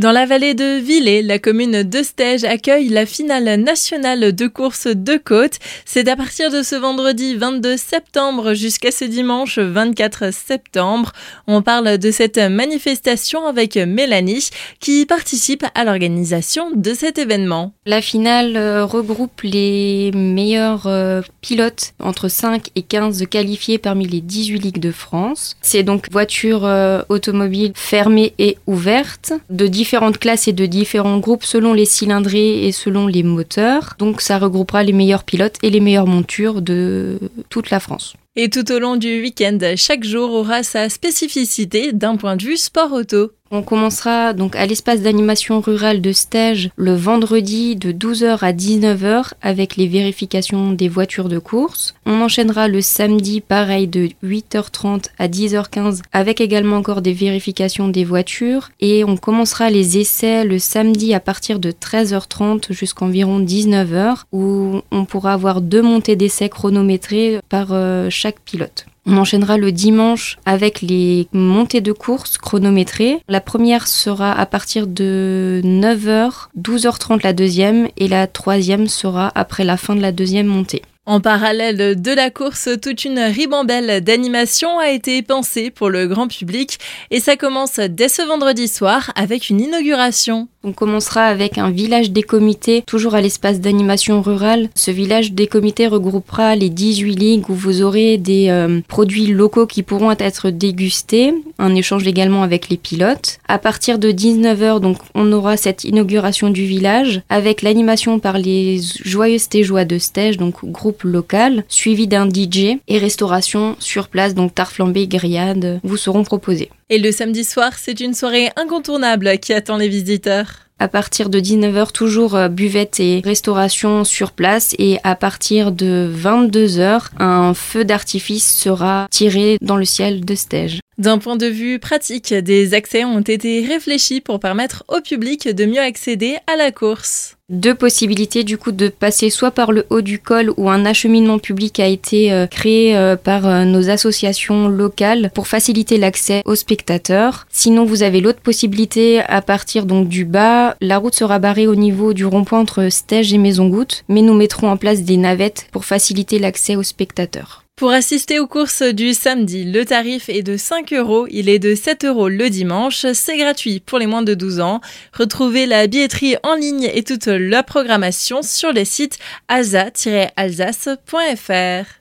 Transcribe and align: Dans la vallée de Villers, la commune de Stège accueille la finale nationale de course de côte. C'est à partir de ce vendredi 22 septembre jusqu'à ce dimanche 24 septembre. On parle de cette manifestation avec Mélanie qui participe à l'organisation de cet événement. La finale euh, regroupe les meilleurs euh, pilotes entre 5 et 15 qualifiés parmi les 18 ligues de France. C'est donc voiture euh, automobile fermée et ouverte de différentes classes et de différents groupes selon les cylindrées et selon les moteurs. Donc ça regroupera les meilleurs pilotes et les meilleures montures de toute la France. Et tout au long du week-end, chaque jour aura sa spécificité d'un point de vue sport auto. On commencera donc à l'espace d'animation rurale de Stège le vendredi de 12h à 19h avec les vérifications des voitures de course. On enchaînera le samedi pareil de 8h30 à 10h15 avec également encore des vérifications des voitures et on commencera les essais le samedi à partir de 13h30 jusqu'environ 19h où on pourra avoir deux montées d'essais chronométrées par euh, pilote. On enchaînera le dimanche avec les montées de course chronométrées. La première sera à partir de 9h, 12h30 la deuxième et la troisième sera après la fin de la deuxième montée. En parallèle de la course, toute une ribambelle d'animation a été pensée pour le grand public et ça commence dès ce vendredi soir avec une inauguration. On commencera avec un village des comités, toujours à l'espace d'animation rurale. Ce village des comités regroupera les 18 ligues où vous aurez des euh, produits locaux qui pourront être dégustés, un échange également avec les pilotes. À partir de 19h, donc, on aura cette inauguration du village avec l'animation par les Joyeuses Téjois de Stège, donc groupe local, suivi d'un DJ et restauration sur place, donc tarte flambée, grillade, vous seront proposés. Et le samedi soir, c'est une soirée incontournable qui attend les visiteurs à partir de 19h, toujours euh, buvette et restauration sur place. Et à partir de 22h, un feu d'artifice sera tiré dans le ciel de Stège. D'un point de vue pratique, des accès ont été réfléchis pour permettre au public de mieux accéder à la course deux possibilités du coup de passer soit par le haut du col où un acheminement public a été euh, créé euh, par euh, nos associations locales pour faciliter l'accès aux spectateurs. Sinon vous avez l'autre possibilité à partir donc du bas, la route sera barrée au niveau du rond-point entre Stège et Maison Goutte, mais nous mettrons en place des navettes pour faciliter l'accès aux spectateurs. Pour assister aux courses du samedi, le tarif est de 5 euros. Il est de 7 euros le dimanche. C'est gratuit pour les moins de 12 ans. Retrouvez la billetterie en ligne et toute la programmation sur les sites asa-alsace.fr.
Dans 0.00 0.12
la 0.12 0.24
vallée 0.24 0.54
de 0.54 0.78
Villers, 0.78 1.20
la 1.20 1.38
commune 1.38 1.82
de 1.82 2.02
Stège 2.02 2.44
accueille 2.44 2.88
la 2.88 3.04
finale 3.04 3.60
nationale 3.60 4.34
de 4.34 4.46
course 4.46 4.86
de 4.86 5.18
côte. 5.18 5.58
C'est 5.84 6.08
à 6.08 6.16
partir 6.16 6.50
de 6.50 6.62
ce 6.62 6.74
vendredi 6.74 7.36
22 7.36 7.76
septembre 7.76 8.54
jusqu'à 8.54 8.92
ce 8.92 9.04
dimanche 9.04 9.58
24 9.58 10.32
septembre. 10.32 11.12
On 11.46 11.60
parle 11.60 11.98
de 11.98 12.10
cette 12.10 12.38
manifestation 12.38 13.44
avec 13.46 13.76
Mélanie 13.76 14.48
qui 14.80 15.04
participe 15.04 15.66
à 15.74 15.84
l'organisation 15.84 16.70
de 16.74 16.94
cet 16.94 17.18
événement. 17.18 17.74
La 17.84 18.00
finale 18.00 18.56
euh, 18.56 18.86
regroupe 18.86 19.42
les 19.42 20.12
meilleurs 20.12 20.86
euh, 20.86 21.20
pilotes 21.42 21.92
entre 22.02 22.28
5 22.28 22.70
et 22.74 22.80
15 22.80 23.26
qualifiés 23.28 23.76
parmi 23.76 24.08
les 24.08 24.22
18 24.22 24.60
ligues 24.60 24.80
de 24.80 24.92
France. 24.92 25.58
C'est 25.60 25.82
donc 25.82 26.06
voiture 26.10 26.64
euh, 26.64 27.02
automobile 27.10 27.72
fermée 27.74 28.32
et 28.38 28.56
ouverte 28.66 29.34
de 29.50 29.66
différentes 29.90 30.18
classes 30.18 30.46
et 30.46 30.52
de 30.52 30.66
différents 30.66 31.18
groupes 31.18 31.42
selon 31.42 31.72
les 31.72 31.84
cylindrées 31.84 32.64
et 32.64 32.70
selon 32.70 33.08
les 33.08 33.24
moteurs. 33.24 33.94
Donc 33.98 34.20
ça 34.20 34.38
regroupera 34.38 34.84
les 34.84 34.92
meilleurs 34.92 35.24
pilotes 35.24 35.56
et 35.64 35.70
les 35.70 35.80
meilleures 35.80 36.06
montures 36.06 36.62
de 36.62 37.18
toute 37.48 37.70
la 37.70 37.80
France. 37.80 38.14
Et 38.36 38.48
tout 38.48 38.70
au 38.70 38.78
long 38.78 38.96
du 38.96 39.20
week-end, 39.22 39.58
chaque 39.74 40.04
jour 40.04 40.30
aura 40.32 40.62
sa 40.62 40.88
spécificité 40.88 41.92
d'un 41.92 42.14
point 42.14 42.36
de 42.36 42.44
vue 42.44 42.56
sport 42.56 42.92
auto. 42.92 43.32
On 43.52 43.62
commencera 43.62 44.32
donc 44.32 44.54
à 44.54 44.64
l'espace 44.64 45.02
d'animation 45.02 45.60
rurale 45.60 46.00
de 46.00 46.12
Stège 46.12 46.70
le 46.76 46.94
vendredi 46.94 47.74
de 47.74 47.90
12h 47.90 48.38
à 48.42 48.52
19h 48.52 49.32
avec 49.42 49.74
les 49.74 49.88
vérifications 49.88 50.70
des 50.70 50.88
voitures 50.88 51.28
de 51.28 51.40
course. 51.40 51.96
On 52.06 52.20
enchaînera 52.20 52.68
le 52.68 52.80
samedi 52.80 53.40
pareil 53.40 53.88
de 53.88 54.10
8h30 54.22 55.06
à 55.18 55.26
10h15 55.26 56.02
avec 56.12 56.40
également 56.40 56.76
encore 56.76 57.02
des 57.02 57.12
vérifications 57.12 57.88
des 57.88 58.04
voitures 58.04 58.70
et 58.78 59.02
on 59.02 59.16
commencera 59.16 59.68
les 59.68 59.98
essais 59.98 60.44
le 60.44 60.60
samedi 60.60 61.12
à 61.12 61.18
partir 61.18 61.58
de 61.58 61.72
13h30 61.72 62.72
jusqu'environ 62.72 63.40
19h 63.40 64.18
où 64.30 64.80
on 64.92 65.04
pourra 65.04 65.32
avoir 65.32 65.60
deux 65.60 65.82
montées 65.82 66.14
d'essais 66.14 66.48
chronométrées 66.48 67.40
par 67.48 67.72
euh, 67.72 68.10
pilote. 68.44 68.86
On 69.06 69.16
enchaînera 69.16 69.56
le 69.56 69.72
dimanche 69.72 70.38
avec 70.44 70.82
les 70.82 71.26
montées 71.32 71.80
de 71.80 71.92
course 71.92 72.38
chronométrées. 72.38 73.18
La 73.28 73.40
première 73.40 73.88
sera 73.88 74.32
à 74.32 74.46
partir 74.46 74.86
de 74.86 75.60
9h, 75.64 76.48
12h30 76.60 77.22
la 77.22 77.32
deuxième 77.32 77.88
et 77.96 78.08
la 78.08 78.26
troisième 78.26 78.86
sera 78.88 79.32
après 79.34 79.64
la 79.64 79.76
fin 79.76 79.96
de 79.96 80.02
la 80.02 80.12
deuxième 80.12 80.46
montée. 80.46 80.82
En 81.06 81.20
parallèle 81.20 82.00
de 82.00 82.12
la 82.12 82.30
course, 82.30 82.68
toute 82.80 83.04
une 83.04 83.18
ribambelle 83.18 84.04
d'animation 84.04 84.78
a 84.78 84.90
été 84.90 85.22
pensée 85.22 85.70
pour 85.70 85.88
le 85.88 86.06
grand 86.06 86.28
public 86.28 86.78
et 87.10 87.18
ça 87.20 87.36
commence 87.36 87.80
dès 87.80 88.08
ce 88.08 88.22
vendredi 88.22 88.68
soir 88.68 89.10
avec 89.16 89.48
une 89.48 89.60
inauguration. 89.60 90.46
On 90.62 90.72
commencera 90.72 91.24
avec 91.24 91.56
un 91.56 91.70
village 91.70 92.10
des 92.10 92.22
comités, 92.22 92.82
toujours 92.86 93.14
à 93.14 93.22
l'espace 93.22 93.60
d'animation 93.60 94.20
rurale. 94.20 94.68
Ce 94.74 94.90
village 94.90 95.32
des 95.32 95.46
comités 95.46 95.86
regroupera 95.86 96.54
les 96.54 96.68
18 96.68 97.14
ligues 97.14 97.48
où 97.48 97.54
vous 97.54 97.80
aurez 97.80 98.18
des 98.18 98.50
euh, 98.50 98.82
produits 98.86 99.28
locaux 99.28 99.66
qui 99.66 99.82
pourront 99.82 100.10
être 100.10 100.50
dégustés, 100.50 101.32
un 101.58 101.74
échange 101.74 102.06
également 102.06 102.42
avec 102.42 102.68
les 102.68 102.76
pilotes. 102.76 103.38
À 103.48 103.58
partir 103.58 103.98
de 103.98 104.12
19h, 104.12 104.80
donc, 104.80 104.98
on 105.14 105.32
aura 105.32 105.56
cette 105.56 105.84
inauguration 105.84 106.50
du 106.50 106.66
village 106.66 107.22
avec 107.30 107.62
l'animation 107.62 108.18
par 108.18 108.36
les 108.36 108.82
Joyeuses 109.02 109.48
Téjois 109.48 109.86
de 109.86 109.96
Stège, 109.96 110.36
donc 110.36 110.62
groupe 110.62 111.04
local, 111.04 111.64
suivi 111.68 112.06
d'un 112.06 112.28
DJ 112.28 112.76
et 112.86 112.98
restauration 112.98 113.76
sur 113.78 114.08
place, 114.08 114.34
donc 114.34 114.54
tarte 114.54 114.74
flambée, 114.74 115.06
grillade, 115.06 115.80
vous 115.84 115.96
seront 115.96 116.22
proposés. 116.22 116.68
Et 116.92 116.98
le 116.98 117.12
samedi 117.12 117.44
soir, 117.44 117.74
c'est 117.78 118.00
une 118.00 118.14
soirée 118.14 118.50
incontournable 118.56 119.38
qui 119.38 119.52
attend 119.52 119.76
les 119.76 119.88
visiteurs 119.88 120.66
à 120.80 120.88
partir 120.88 121.28
de 121.28 121.38
19h, 121.38 121.92
toujours 121.92 122.34
euh, 122.34 122.48
buvette 122.48 123.00
et 123.00 123.20
restauration 123.22 124.02
sur 124.02 124.32
place. 124.32 124.74
Et 124.78 124.98
à 125.04 125.14
partir 125.14 125.72
de 125.72 126.10
22h, 126.12 127.02
un 127.18 127.52
feu 127.54 127.84
d'artifice 127.84 128.56
sera 128.58 129.06
tiré 129.10 129.58
dans 129.60 129.76
le 129.76 129.84
ciel 129.84 130.24
de 130.24 130.34
Stège. 130.34 130.80
D'un 131.00 131.16
point 131.16 131.36
de 131.36 131.46
vue 131.46 131.78
pratique, 131.78 132.34
des 132.34 132.74
accès 132.74 133.06
ont 133.06 133.22
été 133.22 133.64
réfléchis 133.64 134.20
pour 134.20 134.38
permettre 134.38 134.84
au 134.86 135.00
public 135.00 135.48
de 135.48 135.64
mieux 135.64 135.80
accéder 135.80 136.36
à 136.46 136.56
la 136.56 136.72
course 136.72 137.38
deux 137.50 137.74
possibilités 137.74 138.44
du 138.44 138.56
coup 138.56 138.70
de 138.70 138.88
passer 138.88 139.28
soit 139.28 139.50
par 139.50 139.72
le 139.72 139.84
haut 139.90 140.02
du 140.02 140.18
col 140.20 140.52
où 140.56 140.70
un 140.70 140.86
acheminement 140.86 141.38
public 141.38 141.80
a 141.80 141.86
été 141.86 142.32
euh, 142.32 142.46
créé 142.46 142.96
euh, 142.96 143.16
par 143.16 143.46
euh, 143.46 143.64
nos 143.64 143.90
associations 143.90 144.68
locales 144.68 145.30
pour 145.34 145.48
faciliter 145.48 145.98
l'accès 145.98 146.42
aux 146.44 146.54
spectateurs. 146.54 147.46
Sinon 147.50 147.84
vous 147.84 148.04
avez 148.04 148.20
l'autre 148.20 148.40
possibilité 148.40 149.20
à 149.20 149.42
partir 149.42 149.84
donc 149.84 150.08
du 150.08 150.24
bas, 150.24 150.76
la 150.80 150.98
route 150.98 151.14
sera 151.14 151.40
barrée 151.40 151.66
au 151.66 151.74
niveau 151.74 152.12
du 152.12 152.24
rond-point 152.24 152.60
entre 152.60 152.88
Stège 152.88 153.32
et 153.32 153.38
Maison 153.38 153.68
Goutte, 153.68 154.04
mais 154.08 154.22
nous 154.22 154.34
mettrons 154.34 154.70
en 154.70 154.76
place 154.76 155.02
des 155.02 155.16
navettes 155.16 155.66
pour 155.72 155.84
faciliter 155.84 156.38
l'accès 156.38 156.76
aux 156.76 156.84
spectateurs. 156.84 157.64
Pour 157.80 157.90
assister 157.92 158.38
aux 158.38 158.46
courses 158.46 158.82
du 158.82 159.14
samedi, 159.14 159.64
le 159.64 159.86
tarif 159.86 160.28
est 160.28 160.42
de 160.42 160.58
5 160.58 160.92
euros. 160.92 161.26
Il 161.30 161.48
est 161.48 161.58
de 161.58 161.74
7 161.74 162.04
euros 162.04 162.28
le 162.28 162.50
dimanche. 162.50 163.06
C'est 163.14 163.38
gratuit 163.38 163.80
pour 163.80 163.98
les 163.98 164.06
moins 164.06 164.20
de 164.20 164.34
12 164.34 164.60
ans. 164.60 164.82
Retrouvez 165.14 165.64
la 165.64 165.86
billetterie 165.86 166.36
en 166.42 166.56
ligne 166.56 166.90
et 166.92 167.02
toute 167.02 167.24
la 167.24 167.62
programmation 167.62 168.42
sur 168.42 168.70
les 168.70 168.84
sites 168.84 169.18
asa-alsace.fr. 169.48 171.96